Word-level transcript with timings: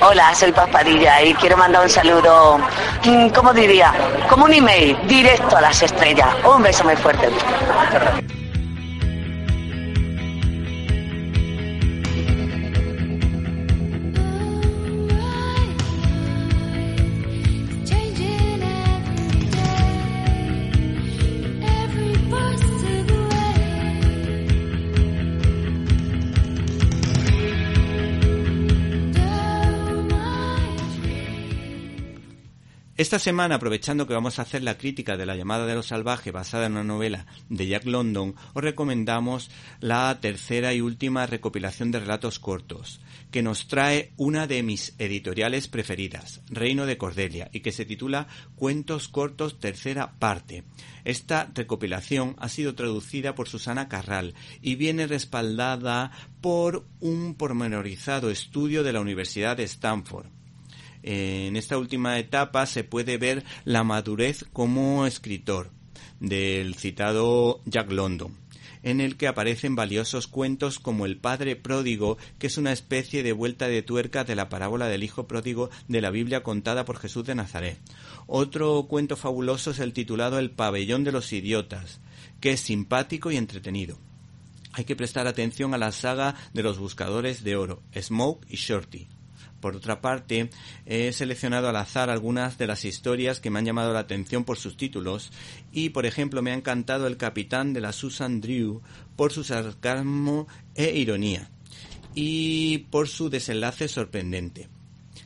Hola, 0.00 0.32
soy 0.32 0.52
Paspadilla 0.52 1.22
y 1.22 1.34
quiero 1.34 1.56
mandar 1.56 1.82
un 1.82 1.88
saludo, 1.88 2.58
mm, 3.04 3.30
¿cómo 3.30 3.52
diría? 3.52 3.92
Como 4.28 4.44
un 4.44 4.52
email, 4.52 4.96
directo 5.08 5.56
a 5.56 5.60
las 5.60 5.82
estrellas. 5.82 6.28
Un 6.44 6.62
beso 6.62 6.84
muy 6.84 6.94
fuerte. 6.94 7.28
Esta 32.98 33.20
semana, 33.20 33.54
aprovechando 33.54 34.08
que 34.08 34.12
vamos 34.12 34.40
a 34.40 34.42
hacer 34.42 34.64
la 34.64 34.76
crítica 34.76 35.16
de 35.16 35.24
La 35.24 35.36
llamada 35.36 35.66
de 35.66 35.76
los 35.76 35.86
salvajes 35.86 36.32
basada 36.32 36.66
en 36.66 36.72
una 36.72 36.82
novela 36.82 37.26
de 37.48 37.68
Jack 37.68 37.84
London, 37.84 38.34
os 38.54 38.60
recomendamos 38.64 39.52
la 39.78 40.18
tercera 40.20 40.74
y 40.74 40.80
última 40.80 41.24
recopilación 41.24 41.92
de 41.92 42.00
relatos 42.00 42.40
cortos, 42.40 43.00
que 43.30 43.40
nos 43.40 43.68
trae 43.68 44.10
una 44.16 44.48
de 44.48 44.64
mis 44.64 44.96
editoriales 44.98 45.68
preferidas, 45.68 46.40
Reino 46.50 46.86
de 46.86 46.98
Cordelia, 46.98 47.50
y 47.52 47.60
que 47.60 47.70
se 47.70 47.84
titula 47.84 48.26
Cuentos 48.56 49.06
cortos 49.06 49.60
tercera 49.60 50.14
parte. 50.18 50.64
Esta 51.04 51.48
recopilación 51.54 52.34
ha 52.40 52.48
sido 52.48 52.74
traducida 52.74 53.36
por 53.36 53.48
Susana 53.48 53.88
Carral 53.88 54.34
y 54.60 54.74
viene 54.74 55.06
respaldada 55.06 56.10
por 56.40 56.84
un 56.98 57.36
pormenorizado 57.36 58.28
estudio 58.28 58.82
de 58.82 58.92
la 58.92 59.00
Universidad 59.00 59.56
de 59.56 59.62
Stanford 59.62 60.37
en 61.02 61.56
esta 61.56 61.78
última 61.78 62.18
etapa 62.18 62.66
se 62.66 62.84
puede 62.84 63.18
ver 63.18 63.44
la 63.64 63.84
madurez 63.84 64.44
como 64.52 65.06
escritor 65.06 65.70
del 66.20 66.74
citado 66.74 67.60
Jack 67.66 67.90
London 67.92 68.36
en 68.82 69.00
el 69.00 69.16
que 69.16 69.28
aparecen 69.28 69.76
valiosos 69.76 70.26
cuentos 70.26 70.78
como 70.78 71.06
El 71.06 71.16
Padre 71.16 71.56
Pródigo, 71.56 72.18
que 72.38 72.46
es 72.46 72.58
una 72.58 72.72
especie 72.72 73.22
de 73.22 73.32
vuelta 73.32 73.68
de 73.68 73.82
tuerca 73.82 74.24
de 74.24 74.34
la 74.34 74.48
parábola 74.48 74.86
del 74.86 75.04
Hijo 75.04 75.26
Pródigo 75.26 75.70
de 75.88 76.00
la 76.00 76.10
Biblia 76.10 76.42
contada 76.42 76.84
por 76.84 76.98
Jesús 76.98 77.24
de 77.24 77.34
Nazaret. 77.34 77.78
Otro 78.26 78.86
cuento 78.88 79.16
fabuloso 79.16 79.70
es 79.72 79.78
el 79.78 79.92
titulado 79.92 80.38
El 80.38 80.50
Pabellón 80.50 81.04
de 81.04 81.12
los 81.12 81.32
Idiotas, 81.32 82.00
que 82.40 82.52
es 82.52 82.60
simpático 82.60 83.30
y 83.30 83.36
entretenido. 83.36 83.98
Hay 84.72 84.84
que 84.84 84.96
prestar 84.96 85.26
atención 85.26 85.74
a 85.74 85.78
la 85.78 85.92
saga 85.92 86.34
de 86.52 86.62
los 86.62 86.78
buscadores 86.78 87.42
de 87.42 87.56
oro, 87.56 87.82
Smoke 87.98 88.46
y 88.48 88.56
Shorty. 88.56 89.17
Por 89.60 89.74
otra 89.74 90.00
parte, 90.00 90.50
he 90.86 91.12
seleccionado 91.12 91.68
al 91.68 91.76
azar 91.76 92.10
algunas 92.10 92.58
de 92.58 92.66
las 92.66 92.84
historias 92.84 93.40
que 93.40 93.50
me 93.50 93.58
han 93.58 93.64
llamado 93.64 93.92
la 93.92 94.00
atención 94.00 94.44
por 94.44 94.56
sus 94.56 94.76
títulos 94.76 95.32
y, 95.72 95.90
por 95.90 96.06
ejemplo, 96.06 96.42
me 96.42 96.52
ha 96.52 96.54
encantado 96.54 97.06
El 97.06 97.16
Capitán 97.16 97.72
de 97.72 97.80
la 97.80 97.92
Susan 97.92 98.40
Drew 98.40 98.82
por 99.16 99.32
su 99.32 99.42
sarcasmo 99.42 100.46
e 100.74 100.96
ironía 100.96 101.50
y 102.14 102.78
por 102.90 103.08
su 103.08 103.30
desenlace 103.30 103.88
sorprendente, 103.88 104.68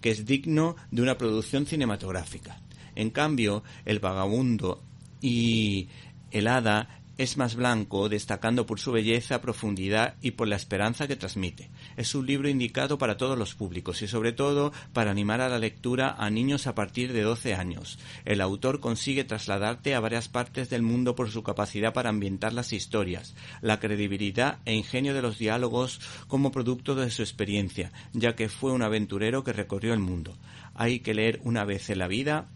que 0.00 0.10
es 0.10 0.26
digno 0.26 0.76
de 0.90 1.02
una 1.02 1.18
producción 1.18 1.66
cinematográfica. 1.66 2.60
En 2.94 3.10
cambio, 3.10 3.62
El 3.84 3.98
Vagabundo 3.98 4.82
y 5.20 5.88
El 6.30 6.48
Hada 6.48 6.97
es 7.18 7.36
más 7.36 7.56
blanco, 7.56 8.08
destacando 8.08 8.64
por 8.64 8.78
su 8.78 8.92
belleza, 8.92 9.40
profundidad 9.40 10.14
y 10.22 10.30
por 10.30 10.46
la 10.46 10.56
esperanza 10.56 11.08
que 11.08 11.16
transmite. 11.16 11.68
Es 11.96 12.14
un 12.14 12.26
libro 12.26 12.48
indicado 12.48 12.96
para 12.96 13.16
todos 13.16 13.36
los 13.36 13.56
públicos 13.56 14.00
y 14.02 14.06
sobre 14.06 14.32
todo 14.32 14.72
para 14.92 15.10
animar 15.10 15.40
a 15.40 15.48
la 15.48 15.58
lectura 15.58 16.14
a 16.16 16.30
niños 16.30 16.68
a 16.68 16.76
partir 16.76 17.12
de 17.12 17.22
12 17.22 17.54
años. 17.54 17.98
El 18.24 18.40
autor 18.40 18.78
consigue 18.78 19.24
trasladarte 19.24 19.96
a 19.96 20.00
varias 20.00 20.28
partes 20.28 20.70
del 20.70 20.82
mundo 20.82 21.16
por 21.16 21.28
su 21.30 21.42
capacidad 21.42 21.92
para 21.92 22.10
ambientar 22.10 22.52
las 22.52 22.72
historias, 22.72 23.34
la 23.60 23.80
credibilidad 23.80 24.58
e 24.64 24.74
ingenio 24.74 25.12
de 25.12 25.22
los 25.22 25.38
diálogos 25.38 26.00
como 26.28 26.52
producto 26.52 26.94
de 26.94 27.10
su 27.10 27.22
experiencia, 27.22 27.90
ya 28.12 28.36
que 28.36 28.48
fue 28.48 28.72
un 28.72 28.82
aventurero 28.82 29.42
que 29.42 29.52
recorrió 29.52 29.92
el 29.92 30.00
mundo. 30.00 30.38
Hay 30.74 31.00
que 31.00 31.14
leer 31.14 31.40
una 31.42 31.64
vez 31.64 31.90
en 31.90 31.98
la 31.98 32.06
vida 32.06 32.48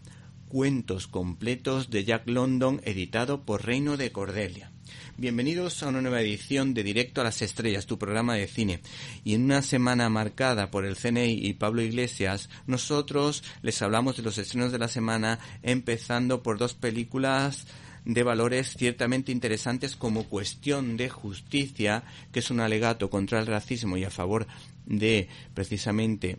Cuentos 0.53 1.07
completos 1.07 1.89
de 1.89 2.03
Jack 2.03 2.27
London 2.27 2.79
editado 2.83 3.41
por 3.41 3.65
Reino 3.65 3.97
de 3.97 4.11
Cordelia. 4.11 4.71
Bienvenidos 5.17 5.81
a 5.81 5.87
una 5.87 5.99
nueva 5.99 6.21
edición 6.21 6.75
de 6.75 6.83
Directo 6.83 7.21
a 7.21 7.23
las 7.23 7.41
Estrellas, 7.41 7.87
tu 7.87 7.97
programa 7.97 8.35
de 8.35 8.45
cine. 8.45 8.79
Y 9.23 9.33
en 9.33 9.45
una 9.45 9.63
semana 9.63 10.09
marcada 10.09 10.69
por 10.69 10.85
el 10.85 10.95
CNI 10.95 11.39
y 11.43 11.53
Pablo 11.53 11.81
Iglesias, 11.81 12.51
nosotros 12.67 13.43
les 13.63 13.81
hablamos 13.81 14.15
de 14.15 14.21
los 14.21 14.37
estrenos 14.37 14.71
de 14.71 14.77
la 14.77 14.89
semana, 14.89 15.39
empezando 15.63 16.43
por 16.43 16.59
dos 16.59 16.75
películas 16.75 17.65
de 18.05 18.21
valores 18.21 18.75
ciertamente 18.77 19.31
interesantes 19.31 19.95
como 19.95 20.29
Cuestión 20.29 20.97
de 20.97 21.09
Justicia, 21.09 22.03
que 22.31 22.41
es 22.41 22.51
un 22.51 22.59
alegato 22.59 23.09
contra 23.09 23.39
el 23.39 23.47
racismo 23.47 23.97
y 23.97 24.03
a 24.03 24.11
favor 24.11 24.45
de 24.85 25.29
precisamente 25.55 26.37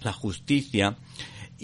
la 0.00 0.12
justicia, 0.12 0.96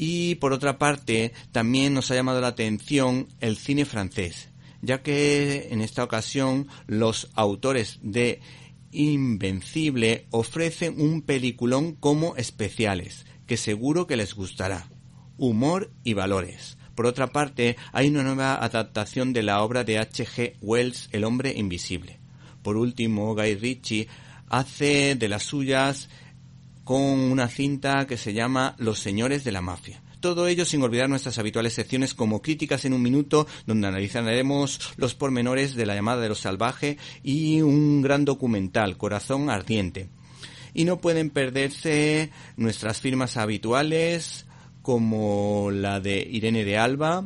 y 0.00 0.36
por 0.36 0.52
otra 0.52 0.78
parte, 0.78 1.32
también 1.50 1.92
nos 1.92 2.12
ha 2.12 2.14
llamado 2.14 2.40
la 2.40 2.46
atención 2.46 3.26
el 3.40 3.56
cine 3.56 3.84
francés, 3.84 4.48
ya 4.80 5.02
que 5.02 5.70
en 5.72 5.80
esta 5.80 6.04
ocasión 6.04 6.68
los 6.86 7.30
autores 7.34 7.98
de 8.00 8.40
Invencible 8.92 10.28
ofrecen 10.30 11.00
un 11.00 11.22
peliculón 11.22 11.96
como 11.96 12.36
especiales, 12.36 13.26
que 13.48 13.56
seguro 13.56 14.06
que 14.06 14.16
les 14.16 14.34
gustará. 14.34 14.88
Humor 15.36 15.90
y 16.04 16.14
valores. 16.14 16.78
Por 16.94 17.06
otra 17.06 17.32
parte, 17.32 17.76
hay 17.92 18.06
una 18.06 18.22
nueva 18.22 18.54
adaptación 18.54 19.32
de 19.32 19.42
la 19.42 19.64
obra 19.64 19.82
de 19.82 19.98
H.G. 19.98 20.58
Wells, 20.60 21.08
El 21.10 21.24
hombre 21.24 21.54
invisible. 21.56 22.20
Por 22.62 22.76
último, 22.76 23.34
Guy 23.34 23.56
Ritchie 23.56 24.06
hace 24.48 25.16
de 25.16 25.28
las 25.28 25.42
suyas 25.42 26.08
con 26.88 27.02
una 27.02 27.48
cinta 27.48 28.06
que 28.06 28.16
se 28.16 28.32
llama 28.32 28.74
Los 28.78 29.00
Señores 29.00 29.44
de 29.44 29.52
la 29.52 29.60
Mafia. 29.60 30.00
Todo 30.20 30.46
ello 30.48 30.64
sin 30.64 30.82
olvidar 30.82 31.10
nuestras 31.10 31.36
habituales 31.36 31.74
secciones 31.74 32.14
como 32.14 32.40
Críticas 32.40 32.86
en 32.86 32.94
un 32.94 33.02
Minuto, 33.02 33.46
donde 33.66 33.88
analizaremos 33.88 34.94
los 34.96 35.14
pormenores 35.14 35.74
de 35.74 35.84
la 35.84 35.94
llamada 35.94 36.22
de 36.22 36.30
los 36.30 36.40
salvajes 36.40 36.96
y 37.22 37.60
un 37.60 38.00
gran 38.00 38.24
documental, 38.24 38.96
Corazón 38.96 39.50
Ardiente. 39.50 40.08
Y 40.72 40.86
no 40.86 40.98
pueden 40.98 41.28
perderse 41.28 42.30
nuestras 42.56 43.02
firmas 43.02 43.36
habituales, 43.36 44.46
como 44.80 45.70
la 45.70 46.00
de 46.00 46.26
Irene 46.26 46.64
de 46.64 46.78
Alba, 46.78 47.22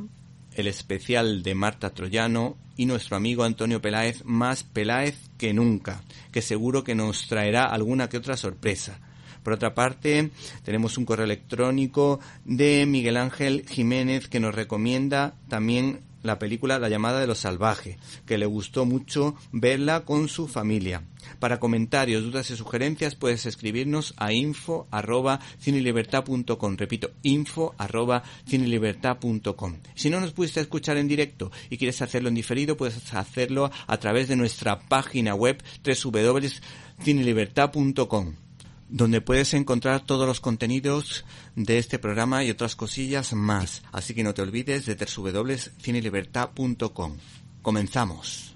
el 0.54 0.66
especial 0.66 1.44
de 1.44 1.54
Marta 1.54 1.90
Troyano 1.90 2.56
y 2.76 2.86
nuestro 2.86 3.16
amigo 3.16 3.44
Antonio 3.44 3.80
Peláez, 3.80 4.24
más 4.24 4.64
Peláez 4.64 5.30
que 5.38 5.54
nunca, 5.54 6.02
que 6.32 6.42
seguro 6.42 6.82
que 6.82 6.96
nos 6.96 7.28
traerá 7.28 7.66
alguna 7.66 8.08
que 8.08 8.16
otra 8.16 8.36
sorpresa. 8.36 8.98
Por 9.42 9.54
otra 9.54 9.74
parte, 9.74 10.30
tenemos 10.64 10.98
un 10.98 11.04
correo 11.04 11.24
electrónico 11.24 12.20
de 12.44 12.86
Miguel 12.86 13.16
Ángel 13.16 13.64
Jiménez 13.68 14.28
que 14.28 14.40
nos 14.40 14.54
recomienda 14.54 15.34
también 15.48 16.00
la 16.22 16.38
película 16.38 16.78
La 16.78 16.88
llamada 16.88 17.20
de 17.20 17.26
los 17.26 17.40
salvajes, 17.40 17.98
que 18.26 18.38
le 18.38 18.46
gustó 18.46 18.86
mucho 18.86 19.34
verla 19.50 20.04
con 20.04 20.28
su 20.28 20.46
familia. 20.48 21.02
Para 21.38 21.60
comentarios, 21.60 22.24
dudas 22.24 22.50
y 22.50 22.56
sugerencias 22.56 23.14
puedes 23.14 23.46
escribirnos 23.46 24.12
a 24.16 24.32
info 24.32 24.88
arroba 24.90 25.38
Repito, 26.76 27.10
info 27.22 27.76
arroba 27.78 28.24
Si 29.94 30.10
no 30.10 30.20
nos 30.20 30.32
pudiste 30.32 30.60
escuchar 30.60 30.96
en 30.96 31.06
directo 31.08 31.52
y 31.70 31.78
quieres 31.78 32.02
hacerlo 32.02 32.28
en 32.28 32.34
diferido, 32.34 32.76
puedes 32.76 33.14
hacerlo 33.14 33.70
a 33.86 33.96
través 33.98 34.26
de 34.28 34.34
nuestra 34.36 34.80
página 34.80 35.34
web 35.34 35.62
www.cinelibertad.com 35.84 38.34
donde 38.92 39.20
puedes 39.22 39.54
encontrar 39.54 40.04
todos 40.04 40.26
los 40.26 40.40
contenidos 40.40 41.24
de 41.56 41.78
este 41.78 41.98
programa 41.98 42.44
y 42.44 42.50
otras 42.50 42.76
cosillas 42.76 43.32
más. 43.32 43.82
Así 43.90 44.14
que 44.14 44.22
no 44.22 44.34
te 44.34 44.42
olvides 44.42 44.84
de 44.86 44.94
www.cinelibertad.com. 44.94 47.16
Comenzamos. 47.62 48.54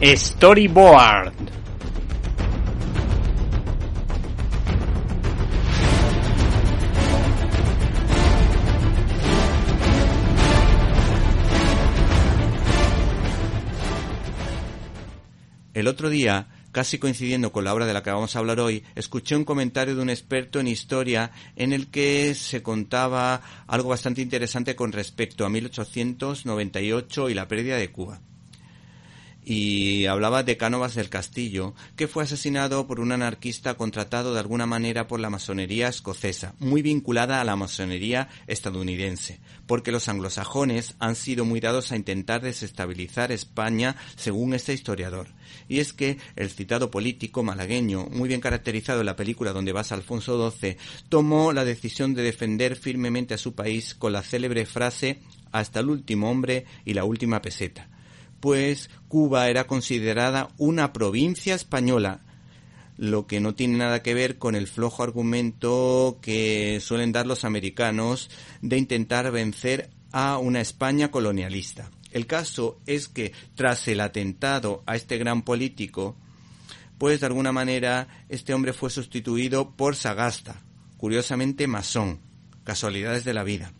Storyboard. 0.00 1.43
El 15.84 15.88
otro 15.88 16.08
día, 16.08 16.46
casi 16.72 16.96
coincidiendo 16.96 17.52
con 17.52 17.64
la 17.64 17.74
obra 17.74 17.84
de 17.84 17.92
la 17.92 18.02
que 18.02 18.08
vamos 18.08 18.34
a 18.34 18.38
hablar 18.38 18.58
hoy, 18.58 18.82
escuché 18.94 19.36
un 19.36 19.44
comentario 19.44 19.94
de 19.94 20.00
un 20.00 20.08
experto 20.08 20.58
en 20.58 20.66
historia 20.66 21.30
en 21.56 21.74
el 21.74 21.88
que 21.88 22.34
se 22.34 22.62
contaba 22.62 23.42
algo 23.66 23.90
bastante 23.90 24.22
interesante 24.22 24.76
con 24.76 24.92
respecto 24.92 25.44
a 25.44 25.50
1898 25.50 27.28
y 27.28 27.34
la 27.34 27.48
pérdida 27.48 27.76
de 27.76 27.92
Cuba 27.92 28.22
y 29.44 30.06
hablaba 30.06 30.42
de 30.42 30.56
Cánovas 30.56 30.94
del 30.94 31.10
Castillo, 31.10 31.74
que 31.96 32.08
fue 32.08 32.24
asesinado 32.24 32.86
por 32.86 33.00
un 33.00 33.12
anarquista 33.12 33.74
contratado 33.74 34.32
de 34.32 34.40
alguna 34.40 34.66
manera 34.66 35.06
por 35.06 35.20
la 35.20 35.30
masonería 35.30 35.88
escocesa, 35.88 36.54
muy 36.58 36.82
vinculada 36.82 37.40
a 37.40 37.44
la 37.44 37.56
masonería 37.56 38.28
estadounidense, 38.46 39.40
porque 39.66 39.92
los 39.92 40.08
anglosajones 40.08 40.94
han 40.98 41.14
sido 41.14 41.44
muy 41.44 41.60
dados 41.60 41.92
a 41.92 41.96
intentar 41.96 42.40
desestabilizar 42.40 43.32
España, 43.32 43.96
según 44.16 44.54
este 44.54 44.72
historiador. 44.72 45.28
Y 45.68 45.80
es 45.80 45.92
que 45.92 46.18
el 46.36 46.50
citado 46.50 46.90
político 46.90 47.42
malagueño, 47.42 48.06
muy 48.10 48.28
bien 48.28 48.40
caracterizado 48.40 49.00
en 49.00 49.06
la 49.06 49.16
película 49.16 49.52
donde 49.52 49.72
vas 49.72 49.92
Alfonso 49.92 50.50
XII, 50.50 50.76
tomó 51.08 51.52
la 51.52 51.64
decisión 51.64 52.14
de 52.14 52.22
defender 52.22 52.76
firmemente 52.76 53.34
a 53.34 53.38
su 53.38 53.54
país 53.54 53.94
con 53.94 54.12
la 54.12 54.22
célebre 54.22 54.64
frase 54.64 55.20
hasta 55.52 55.80
el 55.80 55.90
último 55.90 56.30
hombre 56.30 56.64
y 56.84 56.94
la 56.94 57.04
última 57.04 57.40
peseta 57.40 57.88
pues 58.40 58.90
Cuba 59.08 59.48
era 59.48 59.66
considerada 59.66 60.50
una 60.58 60.92
provincia 60.92 61.54
española, 61.54 62.20
lo 62.96 63.26
que 63.26 63.40
no 63.40 63.54
tiene 63.54 63.78
nada 63.78 64.02
que 64.02 64.14
ver 64.14 64.38
con 64.38 64.54
el 64.54 64.66
flojo 64.66 65.02
argumento 65.02 66.18
que 66.22 66.78
suelen 66.80 67.12
dar 67.12 67.26
los 67.26 67.44
americanos 67.44 68.30
de 68.62 68.78
intentar 68.78 69.30
vencer 69.30 69.90
a 70.12 70.38
una 70.38 70.60
España 70.60 71.10
colonialista. 71.10 71.90
El 72.12 72.26
caso 72.26 72.78
es 72.86 73.08
que 73.08 73.32
tras 73.56 73.88
el 73.88 74.00
atentado 74.00 74.84
a 74.86 74.94
este 74.94 75.18
gran 75.18 75.42
político, 75.42 76.16
pues 76.98 77.20
de 77.20 77.26
alguna 77.26 77.50
manera 77.50 78.06
este 78.28 78.54
hombre 78.54 78.72
fue 78.72 78.90
sustituido 78.90 79.72
por 79.72 79.96
Sagasta, 79.96 80.62
curiosamente 80.96 81.66
masón, 81.66 82.20
casualidades 82.62 83.24
de 83.24 83.34
la 83.34 83.42
vida, 83.42 83.72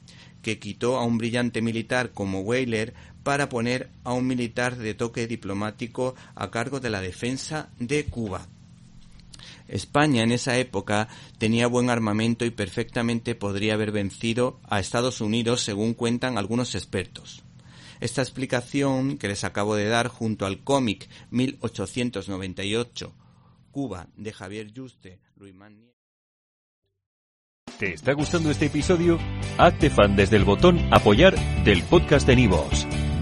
que 0.42 0.58
quitó 0.58 0.98
a 0.98 1.04
un 1.04 1.18
brillante 1.18 1.62
militar 1.62 2.10
como 2.10 2.40
Weyler 2.40 2.94
para 3.24 3.48
poner 3.48 3.90
a 4.04 4.12
un 4.12 4.28
militar 4.28 4.76
de 4.76 4.94
toque 4.94 5.26
diplomático 5.26 6.14
a 6.36 6.50
cargo 6.50 6.78
de 6.78 6.90
la 6.90 7.00
defensa 7.00 7.70
de 7.80 8.04
Cuba. 8.04 8.46
España 9.66 10.22
en 10.22 10.30
esa 10.30 10.58
época 10.58 11.08
tenía 11.38 11.66
buen 11.66 11.90
armamento 11.90 12.44
y 12.44 12.50
perfectamente 12.50 13.34
podría 13.34 13.74
haber 13.74 13.90
vencido 13.92 14.60
a 14.68 14.78
Estados 14.78 15.20
Unidos 15.20 15.62
según 15.62 15.94
cuentan 15.94 16.38
algunos 16.38 16.74
expertos. 16.74 17.42
Esta 18.00 18.20
explicación 18.20 19.16
que 19.16 19.28
les 19.28 19.44
acabo 19.44 19.74
de 19.74 19.88
dar 19.88 20.08
junto 20.08 20.46
al 20.46 20.62
cómic 20.62 21.08
1898 21.30 23.12
Cuba 23.70 24.06
de 24.16 24.32
Javier 24.32 24.70
Juste, 24.76 25.18
Luis 25.36 25.54
¿Te 27.78 27.94
está 27.94 28.12
gustando 28.12 28.50
este 28.50 28.66
episodio? 28.66 29.18
Hazte 29.58 29.90
fan 29.90 30.14
desde 30.14 30.36
el 30.36 30.44
botón 30.44 30.78
apoyar 30.92 31.34
del 31.64 31.82
podcast 31.82 32.24
de 32.26 32.36
Nivos. 32.36 32.86